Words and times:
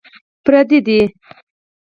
پردي 0.43 0.79
دي. 0.87 0.99